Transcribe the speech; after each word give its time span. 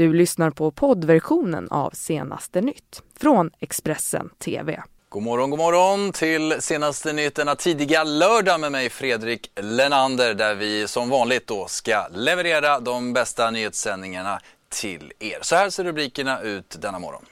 Du 0.00 0.12
lyssnar 0.12 0.50
på 0.50 0.70
poddversionen 0.70 1.68
av 1.70 1.90
Senaste 1.90 2.60
nytt 2.60 3.02
från 3.18 3.50
Expressen 3.58 4.30
TV. 4.44 4.82
God 5.08 5.22
morgon, 5.22 5.50
god 5.50 5.58
morgon 5.58 6.12
till 6.12 6.56
senaste 6.58 7.12
nytt 7.12 7.34
denna 7.34 7.54
tidiga 7.54 8.04
lördag 8.04 8.60
med 8.60 8.72
mig 8.72 8.90
Fredrik 8.90 9.50
Lenander 9.60 10.34
där 10.34 10.54
vi 10.54 10.88
som 10.88 11.08
vanligt 11.08 11.46
då 11.46 11.66
ska 11.66 12.08
leverera 12.10 12.80
de 12.80 13.12
bästa 13.12 13.50
nyhetssändningarna 13.50 14.40
till 14.68 15.12
er. 15.18 15.38
Så 15.42 15.56
här 15.56 15.70
ser 15.70 15.84
rubrikerna 15.84 16.40
ut 16.40 16.76
denna 16.80 16.98
morgon. 16.98 17.24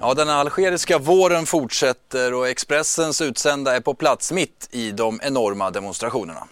Ja, 0.00 0.14
den 0.14 0.28
algeriska 0.28 0.98
våren 0.98 1.46
fortsätter 1.46 2.34
och 2.34 2.48
Expressens 2.48 3.20
utsända 3.20 3.76
är 3.76 3.80
på 3.80 3.94
plats 3.94 4.32
mitt 4.32 4.68
i 4.70 4.90
de 4.90 5.20
enorma 5.22 5.70
demonstrationerna. 5.70 6.46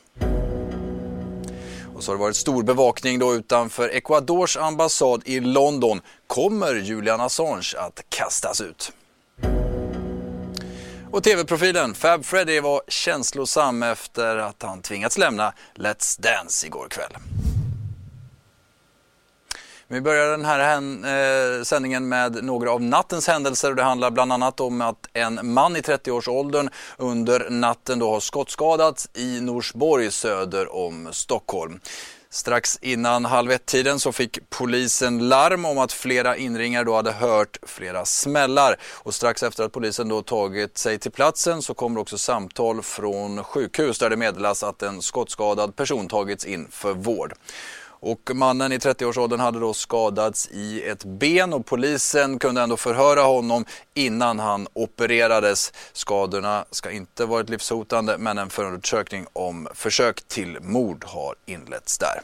Och 2.03 2.07
så 2.07 2.13
har 2.13 2.17
det 2.17 2.23
varit 2.23 2.37
stor 2.37 2.63
bevakning 2.63 3.19
då 3.19 3.35
utanför 3.35 3.89
Ecuadors 3.89 4.57
ambassad 4.57 5.23
i 5.25 5.41
London. 5.41 6.01
Kommer 6.27 6.75
Julian 6.75 7.21
Assange 7.21 7.75
att 7.79 8.05
kastas 8.09 8.61
ut? 8.61 8.93
Och 11.11 11.23
tv-profilen 11.25 11.95
Fab 11.95 12.25
Freddy 12.25 12.61
var 12.61 12.83
känslosam 12.89 13.83
efter 13.83 14.37
att 14.37 14.63
han 14.63 14.83
tvingats 14.83 15.19
lämna 15.19 15.53
Let's 15.75 16.21
Dance 16.21 16.67
igår 16.67 16.87
kväll. 16.91 17.13
Vi 19.93 20.01
börjar 20.01 20.31
den 20.31 20.45
här 20.45 20.77
eh, 21.59 21.63
sändningen 21.63 22.09
med 22.09 22.45
några 22.45 22.71
av 22.71 22.83
nattens 22.83 23.29
händelser. 23.29 23.75
Det 23.75 23.83
handlar 23.83 24.11
bland 24.11 24.33
annat 24.33 24.61
om 24.61 24.81
att 24.81 25.09
en 25.13 25.53
man 25.53 25.77
i 25.77 25.81
30-årsåldern 25.81 26.71
under 26.97 27.51
natten 27.51 27.99
då 27.99 28.11
har 28.11 28.21
skottskadats 28.21 29.09
i 29.15 29.41
Norsborg 29.41 30.11
söder 30.11 30.77
om 30.77 31.09
Stockholm. 31.13 31.81
Strax 32.31 32.79
innan 32.83 33.25
halv 33.25 33.51
ett-tiden 33.51 33.99
så 33.99 34.13
fick 34.13 34.51
polisen 34.51 35.29
larm 35.29 35.65
om 35.65 35.79
att 35.79 35.93
flera 35.93 36.37
inringare 36.37 36.85
då 36.85 36.95
hade 36.95 37.13
hört 37.13 37.59
flera 37.63 38.05
smällar. 38.05 38.77
Och 38.93 39.15
strax 39.15 39.43
efter 39.43 39.65
att 39.65 39.73
polisen 39.73 40.09
då 40.09 40.23
tagit 40.23 40.79
sig 40.79 40.99
till 40.99 41.11
platsen 41.11 41.63
så 41.63 41.75
kommer 41.75 42.01
också 42.01 42.19
samtal 42.19 42.83
från 42.83 43.45
sjukhus 43.45 43.99
där 43.99 44.11
det 44.11 44.17
meddelas 44.17 44.63
att 44.63 44.83
en 44.83 45.03
skottskadad 45.03 45.77
person 45.77 46.09
tagits 46.09 46.45
in 46.45 46.69
för 46.71 46.95
vård. 46.95 47.35
Och 48.05 48.31
mannen 48.35 48.73
i 48.73 48.79
30-årsåldern 48.79 49.41
hade 49.41 49.61
då 49.61 49.75
skadats 49.75 50.49
i 50.51 50.83
ett 50.83 51.05
ben 51.05 51.53
och 51.53 51.67
polisen 51.67 52.39
kunde 52.39 52.63
ändå 52.63 52.77
förhöra 52.77 53.23
honom 53.23 53.65
innan 53.95 54.39
han 54.39 54.69
opererades. 54.73 55.73
Skadorna 55.93 56.65
ska 56.71 56.91
inte 56.91 57.27
varit 57.27 57.49
livshotande 57.49 58.19
men 58.19 58.39
en 58.39 58.51
förundersökning 58.51 59.27
om 59.33 59.69
försök 59.75 60.23
till 60.29 60.59
mord 60.61 61.05
har 61.05 61.35
inletts 61.47 61.99
där. 61.99 62.21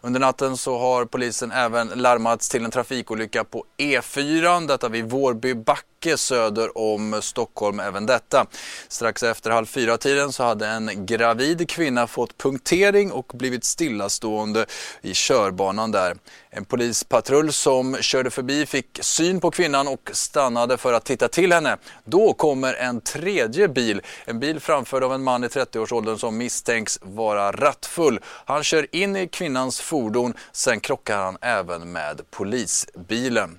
Under 0.00 0.20
natten 0.20 0.56
så 0.56 0.78
har 0.78 1.04
polisen 1.04 1.52
även 1.52 1.88
larmats 1.88 2.48
till 2.48 2.64
en 2.64 2.70
trafikolycka 2.70 3.44
på 3.44 3.64
E4, 3.76 4.66
detta 4.66 4.88
vid 4.88 5.10
Vårby 5.10 5.54
backe 6.00 6.16
söder 6.16 6.78
om 6.78 7.22
Stockholm 7.22 7.80
även 7.80 8.06
detta. 8.06 8.46
Strax 8.88 9.22
efter 9.22 9.50
halv 9.50 9.66
fyra-tiden 9.66 10.32
så 10.32 10.44
hade 10.44 10.66
en 10.66 11.06
gravid 11.06 11.68
kvinna 11.68 12.06
fått 12.06 12.38
punktering 12.38 13.12
och 13.12 13.32
blivit 13.34 13.64
stillastående 13.64 14.66
i 15.02 15.12
körbanan 15.14 15.92
där. 15.92 16.16
En 16.50 16.64
polispatrull 16.64 17.52
som 17.52 17.96
körde 18.00 18.30
förbi 18.30 18.66
fick 18.66 18.98
syn 19.02 19.40
på 19.40 19.50
kvinnan 19.50 19.88
och 19.88 20.10
stannade 20.12 20.76
för 20.76 20.92
att 20.92 21.04
titta 21.04 21.28
till 21.28 21.52
henne. 21.52 21.76
Då 22.04 22.32
kommer 22.32 22.74
en 22.74 23.00
tredje 23.00 23.68
bil, 23.68 24.02
en 24.24 24.40
bil 24.40 24.60
framförd 24.60 25.04
av 25.04 25.14
en 25.14 25.22
man 25.22 25.44
i 25.44 25.46
30-årsåldern 25.46 26.18
som 26.18 26.38
misstänks 26.38 26.98
vara 27.02 27.52
rattfull. 27.52 28.20
Han 28.24 28.64
kör 28.64 28.86
in 28.96 29.16
i 29.16 29.28
kvinnans 29.28 29.80
fordon, 29.80 30.34
sen 30.52 30.80
krockar 30.80 31.18
han 31.18 31.38
även 31.40 31.92
med 31.92 32.20
polisbilen. 32.30 33.58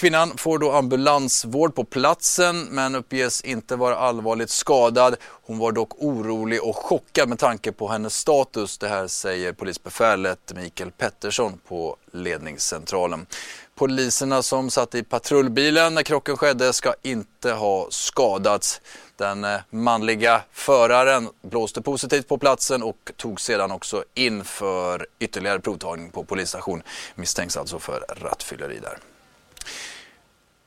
Kvinnan 0.00 0.36
får 0.36 0.58
då 0.58 0.72
ambulansvård 0.72 1.74
på 1.74 1.84
platsen 1.84 2.62
men 2.70 2.94
uppges 2.94 3.40
inte 3.40 3.76
vara 3.76 3.96
allvarligt 3.96 4.50
skadad. 4.50 5.16
Hon 5.22 5.58
var 5.58 5.72
dock 5.72 6.02
orolig 6.02 6.62
och 6.62 6.76
chockad 6.76 7.28
med 7.28 7.38
tanke 7.38 7.72
på 7.72 7.88
hennes 7.88 8.16
status. 8.16 8.78
Det 8.78 8.88
här 8.88 9.06
säger 9.06 9.52
polisbefälet 9.52 10.52
Mikael 10.54 10.90
Pettersson 10.90 11.60
på 11.68 11.96
ledningscentralen. 12.12 13.26
Poliserna 13.74 14.42
som 14.42 14.70
satt 14.70 14.94
i 14.94 15.02
patrullbilen 15.02 15.94
när 15.94 16.02
krocken 16.02 16.36
skedde 16.36 16.72
ska 16.72 16.94
inte 17.02 17.52
ha 17.52 17.86
skadats. 17.90 18.80
Den 19.16 19.44
eh, 19.44 19.60
manliga 19.70 20.42
föraren 20.52 21.28
blåste 21.42 21.82
positivt 21.82 22.28
på 22.28 22.38
platsen 22.38 22.82
och 22.82 23.12
tog 23.16 23.40
sedan 23.40 23.70
också 23.70 24.04
in 24.14 24.44
för 24.44 25.06
ytterligare 25.18 25.60
provtagning 25.60 26.10
på 26.10 26.24
polisstation. 26.24 26.82
Misstänks 27.14 27.56
alltså 27.56 27.78
för 27.78 28.04
rattfylleri 28.08 28.78
där. 28.78 28.98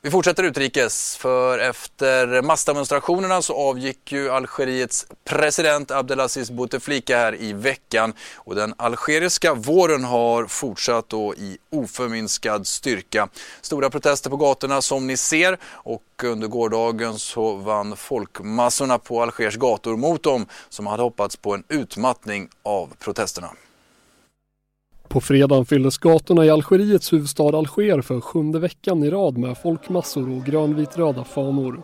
Vi 0.06 0.12
fortsätter 0.12 0.44
utrikes, 0.44 1.18
för 1.18 1.60
efter 1.60 2.42
massdemonstrationerna 2.42 3.42
så 3.42 3.56
avgick 3.56 4.12
ju 4.12 4.30
Algeriets 4.30 5.06
president 5.24 5.92
Abdelaziz 5.92 6.52
Bouteflika 6.52 7.18
här 7.18 7.42
i 7.42 7.54
veckan 7.54 8.14
och 8.36 8.56
den 8.56 8.74
algeriska 8.78 9.54
våren 9.54 10.04
har 10.04 10.46
fortsatt 10.46 11.10
då 11.10 11.36
i 11.36 11.58
oförminskad 11.72 12.68
styrka. 12.68 13.30
Stora 13.62 13.90
protester 13.90 14.30
på 14.30 14.38
gatorna 14.38 14.82
som 14.82 15.08
ni 15.08 15.18
ser 15.18 15.58
och 15.66 16.04
under 16.24 16.48
gårdagen 16.48 17.20
så 17.20 17.56
vann 17.56 17.98
folkmassorna 17.98 19.00
på 19.00 19.22
Algers 19.22 19.56
gator 19.56 19.98
mot 19.98 20.24
dem 20.24 20.46
som 20.70 20.88
hade 20.88 21.04
hoppats 21.04 21.36
på 21.36 21.54
en 21.54 21.64
utmattning 21.70 22.50
av 22.64 22.94
protesterna. 23.00 23.50
På 25.14 25.22
fredagen 25.22 25.66
fylldes 25.66 25.98
gatorna 25.98 26.46
i 26.46 26.50
Algeriets 26.50 27.14
huvudstad 27.14 27.58
Alger 27.58 28.02
för 28.02 28.22
sjunde 28.22 28.60
veckan 28.60 29.04
i 29.04 29.10
rad 29.10 29.38
med 29.38 29.58
folkmassor 29.58 30.38
och 30.38 30.46
grönvitröda 30.46 31.24
fanor. 31.24 31.82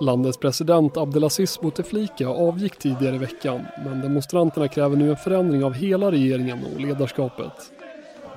Landets 0.00 0.38
president 0.38 0.96
Abdelaziz 0.96 1.60
Bouteflika 1.60 2.28
avgick 2.28 2.78
tidigare 2.78 3.14
i 3.14 3.18
veckan 3.18 3.60
men 3.84 4.00
demonstranterna 4.00 4.68
kräver 4.68 4.96
nu 4.96 5.10
en 5.10 5.16
förändring 5.16 5.64
av 5.64 5.72
hela 5.74 6.10
regeringen 6.10 6.58
och 6.74 6.80
ledarskapet. 6.80 7.52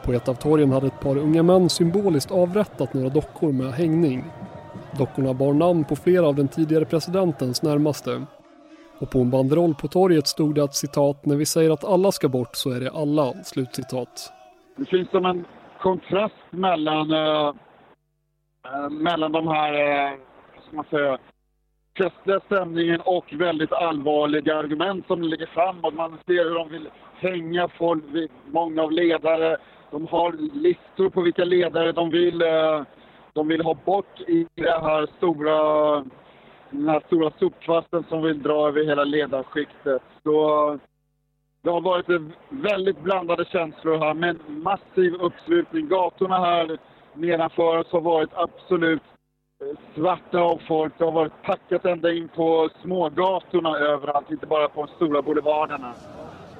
På 0.04 0.14
ett 0.14 0.30
av 0.30 0.34
torgen 0.34 0.72
hade 0.72 0.88
ett 0.88 1.02
par 1.02 1.18
unga 1.18 1.44
män 1.44 1.70
symboliskt 1.70 2.32
avrättat 2.32 2.94
några 2.94 3.10
dockor 3.10 3.52
med 3.52 3.74
hängning. 3.74 4.24
Dockorna 4.98 5.34
bar 5.34 5.54
namn 5.54 5.84
på 5.84 5.96
flera 5.96 6.28
av 6.28 6.36
den 6.36 6.48
tidigare 6.48 6.86
presidentens 6.86 7.62
närmaste 7.62 8.26
och 9.00 9.10
på 9.10 9.20
en 9.20 9.30
banderoll 9.30 9.76
på 9.76 9.88
torget 9.88 10.28
stod 10.28 10.56
det 10.56 10.64
att 10.64 10.76
citat, 10.76 11.26
när 11.26 11.36
vi 11.36 11.46
säger 11.46 11.72
att 11.72 11.84
alla 11.84 12.12
ska 12.12 12.28
bort 12.30 12.56
så 12.56 12.72
är 12.72 12.80
det 12.80 12.92
alla, 12.92 13.34
slutcitat. 13.34 14.34
Det 14.76 14.86
finns 14.86 15.10
som 15.10 15.26
en 15.26 15.46
kontrast 15.80 16.36
mellan, 16.50 17.12
eh, 17.12 17.48
eh 18.66 18.90
mellan 18.90 19.32
de 19.32 19.48
här, 19.48 19.74
eh, 19.74 20.14
ska 20.68 20.76
man 20.76 20.86
säga, 20.90 21.18
festliga 21.98 22.40
stämningen 22.46 23.02
och 23.02 23.34
väldigt 23.34 23.72
allvarliga 23.72 24.58
argument 24.58 25.08
som 25.08 25.22
ligger 25.22 25.46
framåt. 25.46 25.94
Man 25.94 26.18
ser 26.26 26.44
hur 26.44 26.56
de 26.56 26.70
vill 26.70 26.90
hänga 27.20 27.68
folk, 27.68 28.04
många 28.52 28.82
av 28.84 28.92
ledare. 28.92 29.58
De 29.92 30.08
har 30.08 30.32
listor 30.54 31.10
på 31.10 31.22
vilka 31.22 31.46
ledare 31.46 31.92
de 31.92 32.10
vill, 32.10 32.42
eh, 32.42 32.82
de 33.34 33.48
vill 33.48 33.62
ha 33.62 33.74
bort 33.86 34.20
i 34.28 34.48
det 34.56 34.82
här 34.82 35.08
stora 35.18 36.04
den 36.72 36.90
här 36.90 37.04
stora 37.08 37.32
sopkvasten 37.40 38.04
som 38.10 38.22
vill 38.22 38.44
dra 38.44 38.68
över 38.68 38.86
hela 38.86 39.04
ledarskiktet. 39.04 40.02
Så 40.24 40.80
det 41.62 41.70
har 41.70 41.82
varit 41.82 42.06
väldigt 42.50 43.02
blandade 43.04 43.46
känslor 43.46 43.98
här, 43.98 44.14
men 44.14 44.40
massiv 44.48 45.14
uppslutning. 45.14 45.88
Gatorna 45.88 46.40
här 46.40 46.78
nedanför 47.14 47.78
oss 47.78 47.92
har 47.92 48.02
varit 48.02 48.30
absolut 48.34 49.02
eh, 49.62 49.80
svarta 49.96 50.40
av 50.40 50.62
folk. 50.68 50.94
Det 50.98 51.06
har 51.06 51.12
varit 51.12 51.42
packat 51.44 51.86
ända 51.86 52.14
in 52.14 52.30
på 52.36 52.70
smågatorna 52.82 53.78
överallt, 53.78 54.32
inte 54.32 54.46
bara 54.46 54.70
på 54.70 54.86
de 54.86 54.96
stora 54.96 55.22
boulevarderna. 55.22 55.94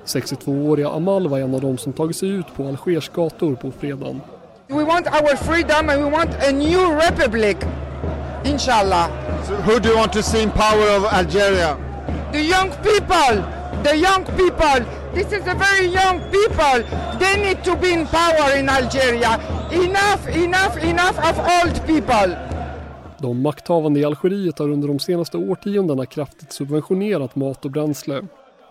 62-åriga 0.06 0.90
Amal 0.90 1.28
var 1.28 1.40
en 1.40 1.56
av 1.56 1.62
dem 1.62 1.78
som 1.78 1.94
tagit 1.94 2.16
sig 2.16 2.30
ut 2.30 2.56
på 2.56 2.64
Algers 2.64 3.10
gator 3.10 3.56
på 3.56 3.72
fredagen. 3.72 4.22
We 4.68 4.84
want 4.86 5.08
our 5.08 5.36
freedom 5.36 5.90
and 5.90 6.04
we 6.04 6.10
want 6.12 6.30
a 6.30 6.52
new 6.52 6.80
republic, 7.06 7.58
inshallah. 8.50 9.10
So 9.48 9.56
who 9.56 9.80
do 9.80 9.90
you 9.90 9.98
want 9.98 10.14
to 10.14 10.24
see 10.24 10.42
in 10.44 10.52
power 10.52 10.88
of 10.98 11.04
Algeria? 11.06 11.78
The 12.32 12.42
young 12.42 12.70
people! 12.84 13.36
The 13.84 13.96
young 13.96 14.24
people! 14.26 14.80
This 15.14 15.28
is 15.28 15.48
a 15.48 15.56
very 15.66 15.88
young 16.00 16.20
people! 16.36 16.78
They 17.20 17.36
need 17.46 17.64
to 17.64 17.76
be 17.76 17.94
in 17.94 18.06
power 18.08 18.58
in 18.60 18.70
Algeria. 18.70 19.40
Enough, 19.72 20.28
enough, 20.28 20.78
enough 20.84 21.18
of 21.30 21.36
old 21.40 21.88
people! 21.88 22.36
De 23.18 23.42
makthavande 23.42 24.00
i 24.00 24.06
Algeriet 24.06 24.60
har 24.60 24.70
under 24.70 24.88
de 24.88 25.00
senaste 25.00 25.38
årtiondena 25.38 26.06
kraftigt 26.06 26.54
subventionerat 26.54 27.36
mat 27.36 27.66
och 27.66 27.72
bränsle. 27.72 28.22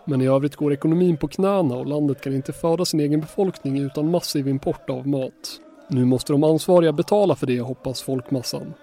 Men 0.05 0.21
i 0.21 0.27
övrigt 0.27 0.55
går 0.55 0.73
ekonomin 0.73 1.17
på 1.17 1.27
knäna 1.27 1.75
och 1.75 1.85
landet 1.85 2.21
kan 2.21 2.35
inte 2.35 2.53
föda 2.53 2.85
sin 2.85 2.99
egen 2.99 3.21
befolkning 3.21 3.79
utan 3.79 4.11
massiv 4.11 4.47
import 4.47 4.89
av 4.89 5.07
mat. 5.07 5.59
Nu 5.87 6.05
måste 6.05 6.33
de 6.33 6.43
ansvariga 6.43 6.91
betala 6.91 7.35
för 7.35 7.47
det, 7.47 7.59
hoppas 7.59 8.01
folkmassan. 8.01 8.73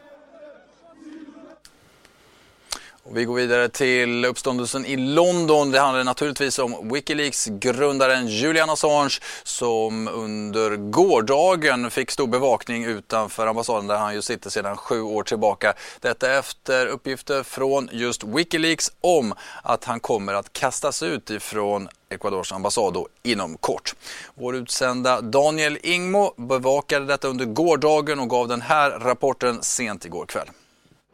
Och 3.08 3.17
vi 3.17 3.25
går 3.25 3.35
vidare 3.35 3.69
till 3.69 4.25
uppståndelsen 4.25 4.87
i 4.87 4.97
London. 4.97 5.70
Det 5.70 5.81
handlar 5.81 6.05
naturligtvis 6.05 6.58
om 6.58 6.93
Wikileaks 6.93 7.47
grundaren 7.47 8.26
Julian 8.29 8.70
Assange 8.70 9.19
som 9.43 10.08
under 10.08 10.76
gårdagen 10.76 11.91
fick 11.91 12.11
stor 12.11 12.26
bevakning 12.26 12.85
utanför 12.85 13.47
ambassaden 13.47 13.87
där 13.87 13.97
han 13.97 14.14
ju 14.14 14.23
sitter 14.23 14.50
sedan 14.50 14.76
sju 14.76 15.00
år 15.00 15.23
tillbaka. 15.23 15.75
Detta 16.00 16.32
efter 16.38 16.87
uppgifter 16.87 17.43
från 17.43 17.88
just 17.93 18.25
Wikileaks 18.25 18.93
om 19.00 19.35
att 19.62 19.85
han 19.85 20.00
kommer 20.00 20.35
att 20.35 20.52
kastas 20.52 21.02
ut 21.02 21.31
ifrån 21.31 21.88
Ecuadors 22.09 22.52
ambassad 22.52 22.97
inom 23.23 23.56
kort. 23.56 23.94
Vår 24.35 24.56
utsända 24.56 25.20
Daniel 25.20 25.79
Ingmo 25.82 26.35
bevakade 26.37 27.06
detta 27.06 27.29
under 27.29 27.44
gårdagen 27.44 28.20
och 28.20 28.31
gav 28.31 28.49
den 28.49 28.61
här 28.61 28.91
rapporten 28.91 29.62
sent 29.62 30.05
igår 30.05 30.26
kväll. 30.26 30.49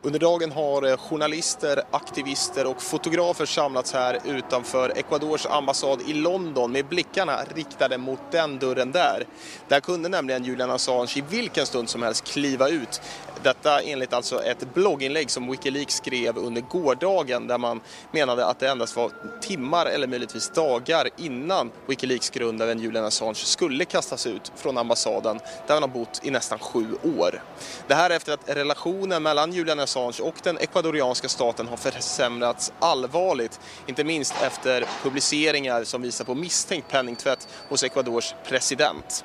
Under 0.04 0.18
dagen 0.18 0.52
har 0.52 0.82
eh, 0.82 0.96
journalister, 0.96 1.82
aktivister 1.90 2.66
och 2.66 2.82
fotografer 2.82 3.46
samlats 3.46 3.92
här 3.92 4.18
utanför 4.24 4.98
Ecuadors 4.98 5.46
ambassad 5.46 6.02
i 6.06 6.12
London 6.12 6.72
med 6.72 6.86
blickarna 6.86 7.40
riktade 7.54 7.98
mot 7.98 8.20
den 8.30 8.58
dörren 8.58 8.92
där. 8.92 9.26
Där 9.68 9.80
kunde 9.80 10.08
nämligen 10.08 10.44
Julian 10.44 10.70
Assange 10.70 11.12
i 11.16 11.20
vilken 11.20 11.66
stund 11.66 11.88
som 11.88 12.02
helst 12.02 12.24
kliva 12.24 12.68
ut 12.68 13.00
detta 13.42 13.80
enligt 13.80 14.12
alltså 14.12 14.42
ett 14.42 14.74
blogginlägg 14.74 15.30
som 15.30 15.50
Wikileaks 15.50 15.94
skrev 15.94 16.38
under 16.38 16.60
gårdagen 16.60 17.46
där 17.46 17.58
man 17.58 17.80
menade 18.12 18.46
att 18.46 18.58
det 18.58 18.68
endast 18.68 18.96
var 18.96 19.10
timmar 19.40 19.86
eller 19.86 20.06
möjligtvis 20.06 20.50
dagar 20.50 21.08
innan 21.16 21.70
Wikileaks-grundaren 21.86 22.78
Julian 22.78 23.04
Assange 23.04 23.34
skulle 23.34 23.84
kastas 23.84 24.26
ut 24.26 24.52
från 24.56 24.78
ambassaden 24.78 25.38
där 25.66 25.74
han 25.74 25.82
har 25.82 25.88
bott 25.88 26.20
i 26.22 26.30
nästan 26.30 26.58
sju 26.58 26.86
år. 27.18 27.42
Det 27.86 27.94
här 27.94 28.10
efter 28.10 28.32
att 28.32 28.48
relationen 28.48 29.22
mellan 29.22 29.52
Julian 29.52 29.80
Assange 29.80 29.91
och 29.96 30.34
den 30.42 30.58
ecuadorianska 30.58 31.28
staten 31.28 31.68
har 31.68 31.76
försämrats 31.76 32.72
allvarligt, 32.78 33.60
inte 33.86 34.04
minst 34.04 34.34
efter 34.42 34.84
publiceringar 35.02 35.84
som 35.84 36.02
visar 36.02 36.24
på 36.24 36.34
misstänkt 36.34 36.88
penningtvätt 36.88 37.48
hos 37.68 37.82
Ecuadors 37.82 38.34
president. 38.44 39.24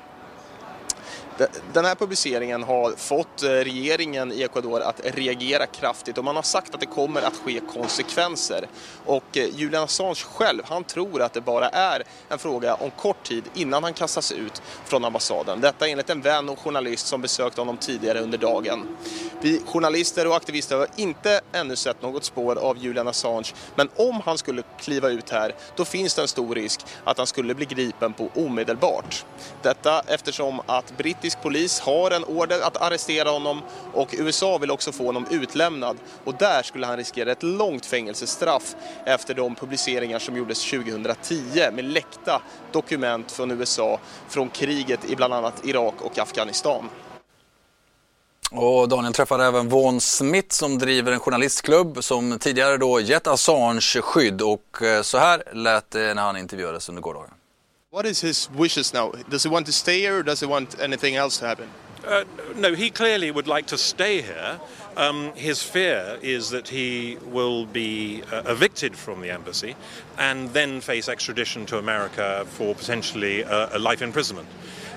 Den 1.72 1.84
här 1.84 1.94
publiceringen 1.94 2.62
har 2.62 2.90
fått 2.96 3.42
eh, 3.42 3.48
regeringen 3.48 4.32
i 4.32 4.42
Ecuador 4.42 4.80
att 4.80 5.00
reagera 5.04 5.66
kraftigt 5.66 6.18
och 6.18 6.24
man 6.24 6.36
har 6.36 6.42
sagt 6.42 6.74
att 6.74 6.80
det 6.80 6.86
kommer 6.86 7.22
att 7.22 7.36
ske 7.36 7.60
konsekvenser. 7.72 8.68
Och 9.06 9.36
eh, 9.36 9.48
Julian 9.54 9.82
Assange 9.82 10.14
själv, 10.14 10.62
han 10.64 10.84
tror 10.84 11.22
att 11.22 11.32
det 11.32 11.40
bara 11.40 11.68
är 11.68 12.02
en 12.28 12.38
fråga 12.38 12.74
om 12.74 12.90
kort 12.90 13.22
tid 13.22 13.44
innan 13.54 13.84
han 13.84 13.94
kastas 13.94 14.32
ut 14.32 14.62
från 14.84 15.04
ambassaden. 15.04 15.60
Detta 15.60 15.88
enligt 15.88 16.10
en 16.10 16.20
vän 16.20 16.48
och 16.48 16.58
journalist 16.58 17.06
som 17.06 17.22
besökt 17.22 17.56
honom 17.56 17.76
tidigare 17.76 18.20
under 18.20 18.38
dagen. 18.38 18.96
Vi 19.40 19.62
journalister 19.66 20.26
och 20.26 20.36
aktivister 20.36 20.76
har 20.76 20.88
inte 20.96 21.40
ännu 21.52 21.76
sett 21.76 22.02
något 22.02 22.24
spår 22.24 22.58
av 22.58 22.78
Julian 22.78 23.08
Assange, 23.08 23.52
men 23.74 23.88
om 23.96 24.20
han 24.24 24.38
skulle 24.38 24.62
kliva 24.80 25.08
ut 25.08 25.30
här, 25.30 25.54
då 25.76 25.84
finns 25.84 26.14
det 26.14 26.22
en 26.22 26.28
stor 26.28 26.54
risk 26.54 26.80
att 27.04 27.18
han 27.18 27.26
skulle 27.26 27.54
bli 27.54 27.66
gripen 27.66 28.12
på 28.12 28.28
omedelbart. 28.34 29.24
Detta 29.62 30.02
eftersom 30.06 30.60
att 30.66 30.96
brittiska 30.96 31.27
brittisk 31.28 31.42
polis 31.42 31.80
har 31.80 32.10
en 32.10 32.24
order 32.24 32.60
att 32.60 32.76
arrestera 32.76 33.30
honom 33.30 33.62
och 33.94 34.14
USA 34.18 34.58
vill 34.58 34.70
också 34.70 34.92
få 34.92 35.06
honom 35.06 35.26
utlämnad. 35.30 35.96
Och 36.24 36.34
där 36.38 36.62
skulle 36.62 36.86
han 36.86 36.96
riskera 36.96 37.32
ett 37.32 37.42
långt 37.42 37.86
fängelsestraff 37.86 38.76
efter 39.04 39.34
de 39.34 39.54
publiceringar 39.54 40.18
som 40.18 40.36
gjordes 40.36 40.70
2010 40.70 41.34
med 41.72 41.84
läckta 41.84 42.42
dokument 42.72 43.32
från 43.32 43.50
USA 43.50 44.00
från 44.28 44.48
kriget 44.48 45.10
i 45.10 45.16
bland 45.16 45.34
annat 45.34 45.66
Irak 45.66 45.94
och 46.00 46.18
Afghanistan. 46.18 46.88
Och 48.50 48.88
Daniel 48.88 49.12
träffade 49.12 49.44
även 49.44 49.68
Vaughan 49.68 50.00
Smith 50.00 50.54
som 50.54 50.78
driver 50.78 51.12
en 51.12 51.20
journalistklubb 51.20 52.04
som 52.04 52.38
tidigare 52.38 52.76
då 52.76 53.00
gett 53.00 53.26
Assange 53.26 54.00
skydd 54.02 54.42
och 54.42 54.82
eh, 54.82 55.02
så 55.02 55.18
här 55.18 55.42
lät 55.52 55.90
det 55.90 56.14
när 56.14 56.22
han 56.22 56.36
intervjuades 56.36 56.88
under 56.88 57.02
gårdagen. 57.02 57.37
What 57.90 58.04
is 58.04 58.20
his 58.20 58.50
wishes 58.50 58.92
now? 58.92 59.12
Does 59.30 59.44
he 59.44 59.48
want 59.48 59.64
to 59.64 59.72
stay 59.72 60.00
here 60.00 60.18
or 60.18 60.22
does 60.22 60.40
he 60.40 60.46
want 60.46 60.78
anything 60.78 61.16
else 61.16 61.38
to 61.38 61.46
happen? 61.46 61.70
Uh, 62.06 62.24
no, 62.54 62.74
he 62.74 62.90
clearly 62.90 63.30
would 63.30 63.48
like 63.48 63.64
to 63.68 63.78
stay 63.78 64.20
here. 64.20 64.60
Um, 64.98 65.32
his 65.34 65.62
fear 65.62 66.18
is 66.20 66.50
that 66.50 66.68
he 66.68 67.16
will 67.24 67.64
be 67.64 68.22
uh, 68.30 68.42
evicted 68.44 68.94
from 68.94 69.22
the 69.22 69.30
embassy 69.30 69.74
and 70.18 70.50
then 70.50 70.82
face 70.82 71.08
extradition 71.08 71.64
to 71.64 71.78
America 71.78 72.44
for 72.50 72.74
potentially 72.74 73.40
a, 73.40 73.76
a 73.76 73.78
life 73.78 74.02
imprisonment. 74.02 74.48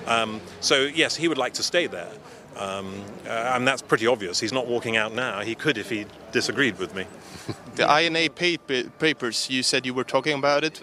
Um, 0.05 0.41
so, 0.59 0.81
yes, 0.81 1.15
he 1.15 1.29
would 1.29 1.37
like 1.37 1.53
to 1.53 1.63
stay 1.63 1.87
there. 1.87 2.11
Um, 2.57 3.01
uh, 3.25 3.53
and 3.55 3.65
that's 3.65 3.81
pretty 3.81 4.05
obvious. 4.05 4.37
He's 4.37 4.51
not 4.51 4.67
walking 4.67 4.97
out 4.97 5.13
now. 5.13 5.39
He 5.39 5.55
could 5.55 5.77
if 5.77 5.89
he 5.89 6.07
disagreed 6.33 6.77
with 6.77 6.93
me. 6.93 7.05
the 7.75 8.01
INA 8.01 8.29
papers, 8.29 9.49
you 9.49 9.63
said 9.63 9.85
you 9.85 9.93
were 9.93 10.03
talking 10.03 10.37
about 10.37 10.65
it? 10.65 10.81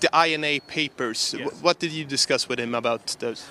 The 0.00 0.10
INA 0.14 0.60
papers. 0.66 1.34
Yes. 1.36 1.52
What 1.62 1.78
did 1.78 1.92
you 1.92 2.04
discuss 2.04 2.48
with 2.48 2.58
him 2.58 2.74
about 2.74 3.06
those? 3.18 3.46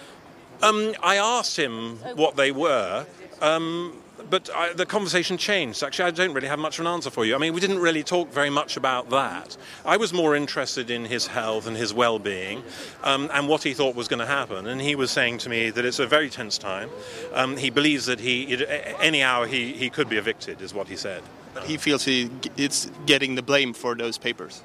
Um, 0.62 0.94
I 1.04 1.18
asked 1.18 1.58
him 1.58 1.98
what 2.16 2.36
they 2.36 2.52
were, 2.52 3.06
um, 3.42 4.02
but 4.30 4.50
I, 4.56 4.74
the 4.74 4.86
conversation 4.86 5.38
changed. 5.38 5.84
Actually, 5.84 6.06
I 6.06 6.12
don't 6.12 6.34
really 6.34 6.48
have 6.48 6.58
much 6.58 6.80
of 6.80 6.86
an 6.86 6.92
answer 6.92 7.12
for 7.12 7.26
you. 7.26 7.36
I 7.36 7.38
mean, 7.38 7.54
we 7.54 7.62
didn't 7.62 7.80
really 7.80 8.04
talk 8.04 8.32
very 8.32 8.50
much 8.50 8.76
about 8.76 9.10
that. 9.12 9.56
I 9.86 9.98
was 9.98 10.14
more 10.14 10.36
interested 10.36 10.90
in 10.90 11.06
his 11.06 11.28
health 11.28 11.68
and 11.68 11.78
his 11.78 11.94
well 11.94 12.18
being 12.18 12.64
um, 13.04 13.30
and 13.34 13.48
what 13.48 13.64
he 13.64 13.74
thought 13.74 13.96
was 13.96 14.08
going 14.08 14.20
to 14.20 14.26
happen. 14.26 14.66
And 14.66 14.82
he 14.82 14.96
was 14.96 15.12
saying 15.12 15.38
to 15.40 15.50
me 15.50 15.70
that 15.70 15.86
it's 15.86 16.00
a 16.00 16.08
very 16.08 16.30
tense 16.30 16.58
time. 16.58 16.90
Um, 17.34 17.56
he 17.58 17.70
believes 17.70 18.08
that 18.08 18.20
he, 18.20 18.66
any 19.00 19.22
hour 19.22 19.46
he, 19.46 19.74
he 19.74 19.90
could 19.90 20.10
be 20.10 20.18
evicted, 20.18 20.62
is 20.62 20.74
what 20.74 20.88
he 20.88 20.96
said. 20.96 21.22
He 21.66 21.78
feels 21.78 22.04
he, 22.04 22.30
it's 22.56 22.90
getting 23.06 23.36
the 23.36 23.42
blame 23.42 23.74
for 23.74 23.96
those 23.96 24.18
papers. 24.18 24.62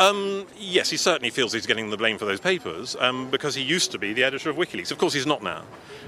Um, 0.00 0.46
yes, 0.58 0.88
he 0.88 0.96
certainly 0.96 1.28
feels 1.28 1.52
he's 1.52 1.66
getting 1.66 1.90
the 1.90 1.96
blame 1.98 2.16
for 2.16 2.24
those 2.24 2.40
papers 2.40 2.96
um, 3.00 3.30
because 3.30 3.54
he 3.54 3.62
used 3.62 3.90
to 3.92 3.98
be 3.98 4.14
the 4.14 4.24
editor 4.24 4.48
of 4.48 4.56
WikiLeaks. 4.56 4.90
Of 4.90 4.96
course, 4.96 5.12
he's 5.12 5.26
not 5.26 5.42
now. 5.42 5.64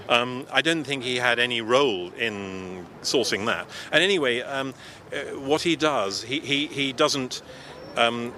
Um, 0.09 0.47
I 0.51 0.63
don't 0.63 0.83
think 0.83 1.03
he 1.03 1.17
had 1.17 1.39
any 1.39 1.61
role 1.61 2.11
in 2.15 2.87
sourcing 3.03 3.45
that. 3.47 3.67
And 3.93 4.03
anyway, 4.03 4.41
um, 4.41 4.73
uh, 5.13 5.39
what 5.39 5.61
he 5.61 5.77
does, 5.77 6.23
he, 6.23 6.41
he, 6.41 6.69
he 6.69 6.95
doesn't 6.95 7.43
um, 7.97 8.33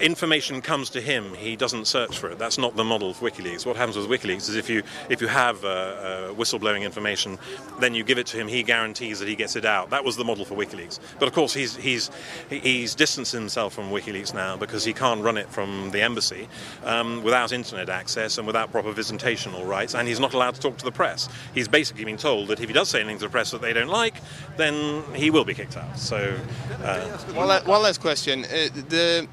information 0.00 0.60
comes 0.60 0.90
to 0.90 1.00
him. 1.00 1.34
He 1.34 1.56
doesn't 1.56 1.86
search 1.86 2.18
for 2.18 2.30
it. 2.30 2.38
That's 2.38 2.58
not 2.58 2.76
the 2.76 2.84
model 2.84 3.10
of 3.10 3.18
WikiLeaks. 3.18 3.66
What 3.66 3.76
happens 3.76 3.96
with 3.96 4.08
WikiLeaks 4.08 4.48
is 4.48 4.56
if 4.56 4.70
you 4.70 4.82
if 5.08 5.20
you 5.20 5.28
have 5.28 5.64
uh, 5.64 5.68
uh, 5.68 6.34
whistleblowing 6.34 6.82
information, 6.82 7.38
then 7.78 7.94
you 7.94 8.04
give 8.04 8.18
it 8.18 8.26
to 8.28 8.36
him. 8.36 8.48
He 8.48 8.62
guarantees 8.62 9.18
that 9.18 9.28
he 9.28 9.36
gets 9.36 9.56
it 9.56 9.64
out. 9.64 9.90
That 9.90 10.04
was 10.04 10.16
the 10.16 10.24
model 10.24 10.44
for 10.44 10.54
WikiLeaks. 10.54 10.98
But 11.18 11.28
of 11.28 11.34
course, 11.34 11.52
he's 11.52 11.76
he's 11.76 12.10
he's 12.48 12.94
distanced 12.94 13.32
himself 13.32 13.74
from 13.74 13.90
WikiLeaks 13.90 14.34
now 14.34 14.56
because 14.56 14.84
he 14.84 14.92
can't 14.92 15.22
run 15.22 15.36
it 15.36 15.48
from 15.48 15.90
the 15.90 16.02
embassy 16.02 16.48
um, 16.84 17.22
without 17.22 17.52
internet 17.52 17.88
access 17.88 18.38
and 18.38 18.46
without 18.46 18.70
proper 18.72 18.92
visitational 18.92 19.66
rights, 19.66 19.94
and 19.94 20.08
he's 20.08 20.20
not 20.20 20.34
allowed 20.34 20.54
to 20.54 20.60
talk 20.60 20.76
to 20.78 20.84
the 20.84 20.92
press. 20.92 21.28
He's 21.54 21.68
basically 21.68 22.04
been 22.04 22.16
told 22.16 22.48
that 22.48 22.60
if 22.60 22.68
he 22.68 22.72
does 22.72 22.88
say 22.88 23.00
anything 23.00 23.18
to 23.18 23.26
the 23.26 23.30
press 23.30 23.50
that 23.50 23.60
they 23.60 23.72
don't 23.72 23.88
like, 23.88 24.14
then 24.56 25.02
he 25.14 25.30
will 25.30 25.44
be 25.44 25.54
kicked 25.54 25.76
out. 25.76 25.98
So, 25.98 26.36
uh, 26.82 27.00
one, 27.34 27.48
one 27.66 27.82
last 27.82 28.00
question. 28.00 28.44
The 28.74 29.28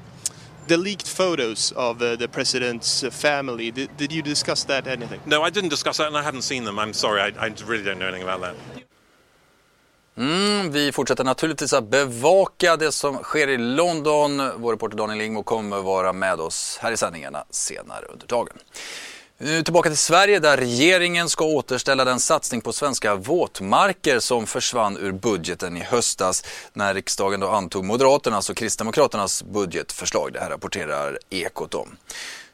the 0.68 0.76
leaked 0.76 1.08
photos 1.08 1.72
of 1.76 2.02
uh, 2.02 2.16
the 2.16 2.28
president's 2.28 3.04
family. 3.10 3.70
Did, 3.70 3.96
did, 3.96 4.12
you 4.12 4.22
discuss 4.22 4.64
that? 4.64 4.86
Anything? 4.86 5.20
No, 5.24 5.42
I 5.42 5.50
didn't 5.50 5.70
discuss 5.70 5.96
that, 5.96 6.06
and 6.06 6.16
I 6.16 6.22
hadn't 6.22 6.42
seen 6.42 6.64
them. 6.64 6.78
I'm 6.78 6.92
sorry, 6.92 7.20
I, 7.20 7.46
I 7.46 7.54
really 7.66 7.84
don't 7.84 7.98
know 7.98 8.08
anything 8.08 8.28
about 8.28 8.40
that. 8.42 8.54
Mm, 10.16 10.70
vi 10.70 10.92
fortsätter 10.92 11.24
naturligtvis 11.24 11.72
att 11.72 11.84
bevaka 11.84 12.76
det 12.76 12.92
som 12.92 13.16
sker 13.22 13.48
i 13.48 13.58
London. 13.58 14.50
Vår 14.56 14.72
reporter 14.72 14.96
Daniel 14.96 15.20
Ingmo 15.20 15.42
kommer 15.42 15.82
vara 15.82 16.12
med 16.12 16.40
oss 16.40 16.78
här 16.80 16.92
i 16.92 16.96
sändningarna 16.96 17.44
senare 17.50 18.04
under 18.04 18.26
dagen. 18.26 18.58
Nu 19.40 19.62
tillbaka 19.62 19.88
till 19.88 19.98
Sverige 19.98 20.38
där 20.38 20.56
regeringen 20.56 21.28
ska 21.28 21.44
återställa 21.44 22.04
den 22.04 22.20
satsning 22.20 22.60
på 22.60 22.72
svenska 22.72 23.14
våtmarker 23.14 24.18
som 24.18 24.46
försvann 24.46 24.96
ur 24.96 25.12
budgeten 25.12 25.76
i 25.76 25.80
höstas 25.80 26.44
när 26.72 26.94
riksdagen 26.94 27.40
då 27.40 27.48
antog 27.48 27.84
Moderaternas 27.84 28.50
och 28.50 28.56
Kristdemokraternas 28.56 29.42
budgetförslag. 29.42 30.32
Det 30.32 30.40
här 30.40 30.50
rapporterar 30.50 31.18
Ekot 31.30 31.74
om. 31.74 31.96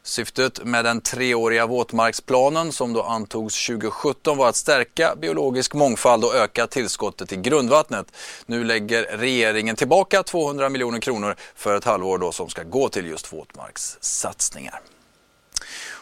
Syftet 0.03 0.63
med 0.63 0.85
den 0.85 1.01
treåriga 1.01 1.65
våtmarksplanen 1.65 2.71
som 2.71 2.93
då 2.93 3.03
antogs 3.03 3.67
2017 3.67 4.37
var 4.37 4.49
att 4.49 4.55
stärka 4.55 5.15
biologisk 5.15 5.73
mångfald 5.73 6.23
och 6.23 6.35
öka 6.35 6.67
tillskottet 6.67 7.29
till 7.29 7.41
grundvattnet. 7.41 8.07
Nu 8.45 8.63
lägger 8.63 9.03
regeringen 9.03 9.75
tillbaka 9.75 10.23
200 10.23 10.69
miljoner 10.69 10.99
kronor 10.99 11.35
för 11.55 11.75
ett 11.77 11.83
halvår 11.83 12.17
då 12.17 12.31
som 12.31 12.49
ska 12.49 12.63
gå 12.63 12.89
till 12.89 13.05
just 13.05 13.33
våtmarkssatsningar. 13.33 14.81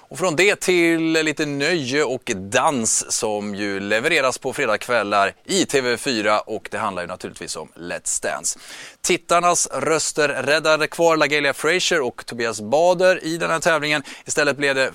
Och 0.09 0.19
från 0.19 0.35
det 0.35 0.55
till 0.55 1.11
lite 1.11 1.45
nöje 1.45 2.03
och 2.03 2.31
dans 2.35 3.11
som 3.11 3.55
ju 3.55 3.79
levereras 3.79 4.37
på 4.37 4.53
fredagskvällar 4.53 5.33
i 5.45 5.63
TV4 5.63 6.39
och 6.39 6.67
det 6.71 6.77
handlar 6.77 7.01
ju 7.01 7.07
naturligtvis 7.07 7.55
om 7.55 7.69
Let's 7.75 8.23
Dance. 8.23 8.59
Tittarnas 9.01 9.67
röster 9.71 10.29
räddade 10.29 10.87
kvar 10.87 11.17
LaGalia 11.17 11.53
Frazier 11.53 12.01
och 12.01 12.25
Tobias 12.25 12.61
Bader 12.61 13.23
i 13.23 13.37
den 13.37 13.49
här 13.49 13.59
tävlingen. 13.59 14.03
Istället 14.25 14.57
blev 14.57 14.75
det 14.75 14.91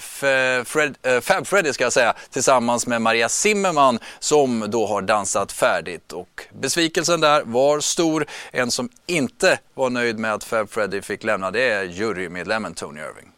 Fred, 0.64 0.96
äh, 1.02 1.20
Fab 1.20 1.46
Freddy 1.46 1.72
ska 1.72 1.84
jag 1.84 1.92
säga 1.92 2.14
tillsammans 2.30 2.86
med 2.86 3.02
Maria 3.02 3.28
Zimmerman 3.28 3.98
som 4.18 4.64
då 4.68 4.86
har 4.86 5.02
dansat 5.02 5.52
färdigt 5.52 6.12
och 6.12 6.46
besvikelsen 6.60 7.20
där 7.20 7.42
var 7.44 7.80
stor. 7.80 8.26
En 8.52 8.70
som 8.70 8.88
inte 9.06 9.58
var 9.74 9.90
nöjd 9.90 10.18
med 10.18 10.34
att 10.34 10.44
Fab 10.44 10.70
Freddy 10.70 11.02
fick 11.02 11.24
lämna 11.24 11.50
det 11.50 11.62
är 11.62 11.82
jurymedlemmen 11.82 12.74
Tony 12.74 13.00
Irving 13.00 13.32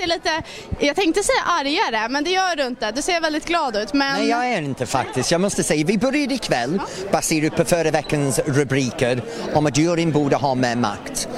ser 0.00 0.06
lite, 0.06 0.42
jag 0.78 0.96
tänkte 0.96 1.22
säga 1.22 1.42
argare, 1.46 2.08
men 2.08 2.24
det 2.24 2.30
gör 2.30 2.56
du 2.56 2.66
inte. 2.66 2.90
Du 2.90 3.02
ser 3.02 3.20
väldigt 3.20 3.44
glad 3.44 3.76
ut. 3.76 3.92
Men... 3.92 4.18
Nej, 4.18 4.28
jag 4.28 4.46
är 4.46 4.62
inte 4.62 4.86
faktiskt. 4.86 5.30
Jag 5.30 5.40
måste 5.40 5.62
säga, 5.62 5.86
vi 5.86 5.98
började 5.98 6.34
ikväll 6.34 6.78
ja. 6.78 7.10
baserat 7.12 7.56
på 7.56 7.64
förra 7.64 7.90
veckans 7.90 8.40
rubriker 8.46 9.22
om 9.54 9.66
att 9.66 9.78
juryn 9.78 10.12
borde 10.12 10.36
ha 10.36 10.54
mer 10.54 10.76
makt. 10.76 11.28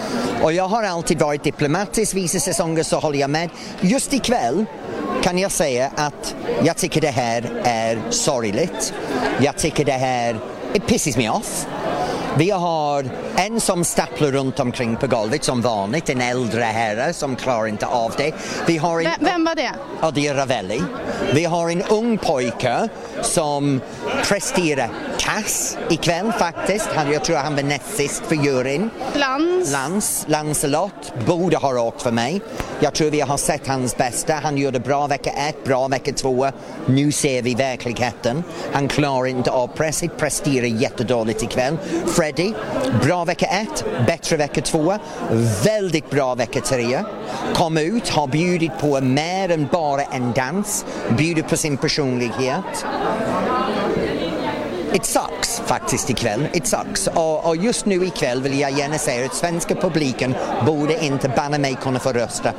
Och 0.42 0.52
jag 0.52 0.68
har 0.68 0.82
alltid 0.82 1.18
varit 1.18 1.44
diplomatisk, 1.44 2.14
vissa 2.14 2.40
säsonger 2.40 2.82
så 2.82 2.98
håller 2.98 3.18
jag 3.18 3.30
med. 3.30 3.50
Just 3.80 4.12
ikväll 4.12 4.64
kan 5.22 5.38
jag 5.38 5.52
säga 5.52 5.90
att 5.96 6.34
jag 6.64 6.76
tycker 6.76 7.00
det 7.00 7.10
här 7.10 7.62
är 7.64 7.98
sorgligt. 8.10 8.94
Jag 9.40 9.56
tycker 9.56 9.84
det 9.84 9.92
här, 9.92 10.36
it 10.74 10.86
pisses 10.86 11.16
me 11.16 11.30
off. 11.30 11.66
Vi 12.38 12.50
har 12.50 13.04
en 13.36 13.60
som 13.60 13.84
stapplar 13.84 14.30
runt 14.30 14.60
omkring 14.60 14.96
på 14.96 15.06
golvet 15.06 15.44
som 15.44 15.60
vanligt, 15.60 16.08
en 16.08 16.20
äldre 16.20 16.62
herre 16.62 17.12
som 17.12 17.36
klarar 17.36 17.66
inte 17.66 17.86
av 17.86 18.14
det. 18.16 18.32
Vi 18.66 18.76
har 18.76 19.00
en, 19.00 19.10
vem, 19.20 19.44
var 19.44 19.54
det? 19.54 19.72
Ja, 20.00 20.10
det 20.10 20.26
är 20.26 20.34
Ravelli. 20.34 20.82
Vi 21.34 21.44
har 21.44 21.68
en 21.68 21.82
ung 21.82 22.18
pojke 22.18 22.88
som 23.22 23.80
presterar 24.22 24.90
kass 25.22 25.78
ikväll 25.90 26.32
faktiskt. 26.32 26.86
Han, 26.86 27.12
jag 27.12 27.24
tror 27.24 27.36
han 27.36 27.54
var 27.54 27.62
näst 27.62 27.96
sist 27.96 28.22
för 28.26 28.34
juryn. 28.34 28.90
Lans. 29.14 29.72
Lans, 29.72 30.24
Lancelot, 30.28 31.12
borde 31.26 31.56
ha 31.56 31.80
åkt 31.80 32.02
för 32.02 32.10
mig. 32.10 32.40
Jag 32.80 32.94
tror 32.94 33.10
vi 33.10 33.20
har 33.20 33.36
sett 33.36 33.66
hans 33.66 33.96
bästa. 33.96 34.34
Han 34.34 34.58
gjorde 34.58 34.80
bra 34.80 35.06
vecka 35.06 35.30
ett, 35.30 35.64
bra 35.64 35.88
vecka 35.88 36.12
två. 36.12 36.46
Nu 36.86 37.12
ser 37.12 37.42
vi 37.42 37.54
verkligheten. 37.54 38.44
Han 38.72 38.88
klarar 38.88 39.26
inte 39.26 39.50
av 39.50 39.66
presset, 39.66 40.16
presterar 40.16 40.66
jättedåligt 40.66 41.42
ikväll. 41.42 41.76
Freddy, 42.06 42.52
bra 43.02 43.24
vecka 43.24 43.46
ett, 43.46 43.84
bättre 44.06 44.36
vecka 44.36 44.60
två, 44.60 44.98
väldigt 45.64 46.10
bra 46.10 46.34
vecka 46.34 46.60
tre. 46.60 47.02
Kom 47.54 47.78
ut, 47.78 48.08
har 48.08 48.26
bjudit 48.26 48.78
på 48.80 49.00
mer 49.00 49.50
än 49.50 49.68
bara 49.72 50.02
en 50.02 50.32
dans, 50.32 50.84
bjuder 51.16 51.42
på 51.42 51.56
sin 51.56 51.76
personlighet. 51.76 52.84
It 54.94 55.04
sucks 55.04 55.60
faktiskt 55.66 56.10
ikväll. 56.10 56.48
It 56.52 56.66
sucks. 56.66 57.06
Och, 57.06 57.48
och, 57.48 57.56
just 57.56 57.86
nu 57.86 58.04
ikväll 58.04 58.42
vill 58.42 58.60
jag 58.60 58.78
gärna 58.78 58.98
säga 58.98 59.26
att 59.26 59.34
svenska 59.34 59.74
publiken 59.74 60.34
borde 60.66 61.04
inte 61.04 61.28
banna 61.28 61.58
mig 61.58 61.74
kunna 61.82 61.98
få 61.98 62.12
rösta. 62.12 62.52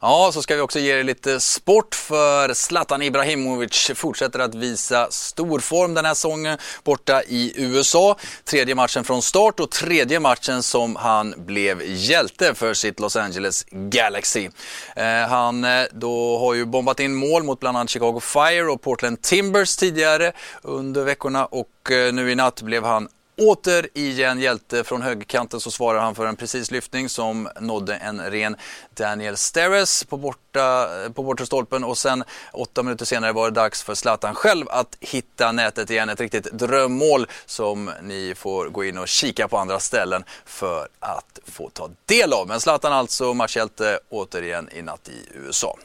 Ja, 0.00 0.30
så 0.32 0.42
ska 0.42 0.54
vi 0.54 0.60
också 0.60 0.78
ge 0.78 0.98
er 0.98 1.04
lite 1.04 1.40
sport 1.40 1.94
för 1.94 2.54
Zlatan 2.54 3.02
Ibrahimovic 3.02 3.90
fortsätter 3.94 4.38
att 4.38 4.54
visa 4.54 5.10
stor 5.10 5.60
form 5.60 5.94
den 5.94 6.04
här 6.04 6.14
säsongen 6.14 6.58
borta 6.84 7.22
i 7.22 7.52
USA. 7.56 8.16
Tredje 8.44 8.74
matchen 8.74 9.04
från 9.04 9.22
start 9.22 9.60
och 9.60 9.70
tredje 9.70 10.20
matchen 10.20 10.62
som 10.62 10.96
han 10.96 11.34
blev 11.36 11.82
hjälte 11.86 12.54
för 12.54 12.74
sitt 12.74 13.00
Los 13.00 13.16
Angeles 13.16 13.64
Galaxy. 13.70 14.48
Eh, 14.96 15.28
han 15.28 15.64
eh, 15.64 15.84
då 15.92 16.38
har 16.38 16.54
ju 16.54 16.64
bombat 16.64 17.00
in 17.00 17.14
mål 17.14 17.42
mot 17.42 17.60
bland 17.60 17.76
annat 17.76 17.90
Chicago 17.90 18.20
Fire 18.20 18.70
och 18.70 18.82
Portland 18.82 19.22
Timbers 19.22 19.76
tidigare 19.76 20.32
under 20.62 21.04
veckorna 21.04 21.46
och 21.46 21.90
eh, 21.90 22.12
nu 22.12 22.30
i 22.30 22.34
natt 22.34 22.62
blev 22.62 22.84
han 22.84 23.08
Återigen 23.38 24.40
hjälte 24.40 24.84
från 24.84 25.02
högerkanten 25.02 25.60
så 25.60 25.70
svarar 25.70 26.00
han 26.00 26.14
för 26.14 26.26
en 26.26 26.36
precislyftning 26.36 27.08
som 27.08 27.48
nådde 27.60 27.94
en 27.94 28.30
ren 28.30 28.56
Daniel 28.94 29.36
Steres 29.36 30.04
på, 30.04 30.16
borta, 30.16 30.88
på 31.14 31.22
bortre 31.22 31.46
stolpen 31.46 31.84
och 31.84 31.98
sen 31.98 32.24
åtta 32.52 32.82
minuter 32.82 33.04
senare 33.04 33.32
var 33.32 33.50
det 33.50 33.54
dags 33.54 33.82
för 33.82 33.94
Zlatan 33.94 34.34
själv 34.34 34.66
att 34.68 34.96
hitta 35.00 35.52
nätet 35.52 35.90
igen. 35.90 36.08
Ett 36.08 36.20
riktigt 36.20 36.44
drömmål 36.44 37.26
som 37.46 37.90
ni 38.02 38.34
får 38.36 38.68
gå 38.68 38.84
in 38.84 38.98
och 38.98 39.08
kika 39.08 39.48
på 39.48 39.58
andra 39.58 39.80
ställen 39.80 40.24
för 40.44 40.88
att 40.98 41.38
få 41.46 41.70
ta 41.70 41.90
del 42.06 42.32
av. 42.32 42.48
Men 42.48 42.60
Zlatan 42.60 42.92
alltså 42.92 43.34
matchhjälte 43.34 44.00
återigen 44.08 44.68
i 44.72 44.82
natt 44.82 45.08
i 45.08 45.28
USA. 45.34 45.78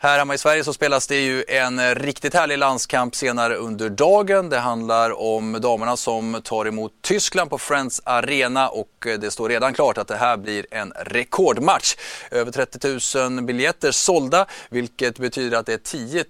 Här 0.00 0.18
hemma 0.18 0.34
i 0.34 0.38
Sverige 0.38 0.64
så 0.64 0.72
spelas 0.72 1.06
det 1.06 1.20
ju 1.20 1.44
en 1.48 1.94
riktigt 1.94 2.34
härlig 2.34 2.58
landskamp 2.58 3.14
senare 3.14 3.54
under 3.54 3.88
dagen. 3.88 4.48
Det 4.48 4.58
handlar 4.58 5.20
om 5.20 5.58
damerna 5.60 5.96
som 5.96 6.40
tar 6.44 6.64
emot 6.66 6.92
Tyskland 7.02 7.50
på 7.50 7.58
Friends 7.58 8.00
Arena 8.04 8.68
och 8.68 8.90
det 9.00 9.30
står 9.30 9.48
redan 9.48 9.74
klart 9.74 9.98
att 9.98 10.08
det 10.08 10.16
här 10.16 10.36
blir 10.36 10.66
en 10.70 10.92
rekordmatch. 10.96 11.96
Över 12.30 12.52
30 12.52 13.28
000 13.30 13.44
biljetter 13.44 13.90
sålda 13.90 14.46
vilket 14.70 15.18
betyder 15.18 15.58
att 15.58 15.66
det 15.66 15.72
är 15.72 15.78
10 15.78 16.24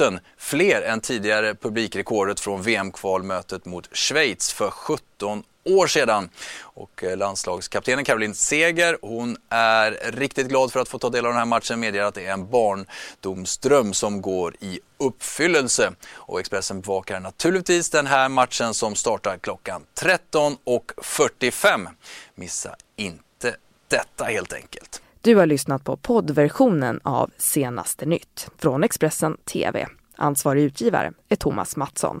000 0.00 0.18
fler 0.38 0.82
än 0.82 1.00
tidigare 1.00 1.54
publikrekordet 1.54 2.40
från 2.40 2.62
VM-kvalmötet 2.62 3.64
mot 3.64 3.96
Schweiz 3.96 4.52
för 4.52 4.70
17 4.70 5.42
år 5.64 5.86
sedan. 5.86 6.28
Och 6.60 7.04
eh, 7.04 7.16
landslagskaptenen 7.16 8.04
Caroline 8.04 8.34
Seger, 8.34 8.98
hon 9.02 9.36
är 9.48 10.12
riktigt 10.12 10.48
glad 10.48 10.72
för 10.72 10.80
att 10.80 10.88
få 10.88 10.98
ta 10.98 11.10
del 11.10 11.26
av 11.26 11.32
den 11.32 11.38
här 11.38 11.46
matchen, 11.46 11.80
medger 11.80 12.02
att 12.02 12.14
det 12.14 12.26
är 12.26 12.32
en 12.32 12.50
barndomsdröm 12.50 13.92
som 13.92 14.22
går 14.22 14.56
i 14.60 14.80
uppfyllelse. 14.98 15.92
Och 16.12 16.40
Expressen 16.40 16.80
bevakar 16.80 17.20
naturligtvis 17.20 17.90
den 17.90 18.06
här 18.06 18.28
matchen 18.28 18.74
som 18.74 18.94
startar 18.94 19.38
klockan 19.38 19.84
13.45. 20.00 21.88
Missa 22.34 22.76
inte 22.96 23.56
detta 23.88 24.24
helt 24.24 24.52
enkelt. 24.52 25.02
Du 25.20 25.36
har 25.36 25.46
lyssnat 25.46 25.84
på 25.84 25.96
poddversionen 25.96 27.00
av 27.04 27.30
Senaste 27.38 28.06
nytt 28.06 28.48
från 28.58 28.84
Expressen 28.84 29.36
TV. 29.36 29.86
Ansvarig 30.16 30.62
utgivare 30.62 31.12
är 31.28 31.36
Thomas 31.36 31.76
Mattsson. 31.76 32.20